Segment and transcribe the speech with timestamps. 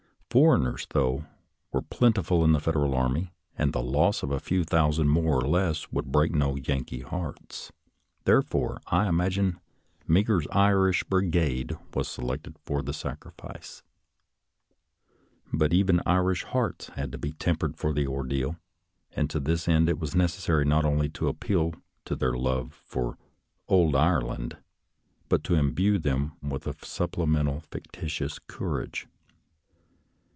[0.33, 1.25] Foreigners, though,
[1.73, 5.41] were plentiful in the Federal army, and the loss of a few thousand more or
[5.45, 7.73] less would break no Yankee hearts;
[8.23, 9.59] therefore, I imagine,
[10.07, 13.83] Meagher's Irish Brigade was selected for the sacrifice.
[15.51, 18.55] But even Irish hearts had to be tempered for the ordeal,
[19.11, 21.73] and to this end it was necessary not only to appeal
[22.05, 23.17] to their love for
[23.69, 24.55] "ould Ireland,"
[25.27, 29.07] but to imbue them with a supplemental fictitious courage.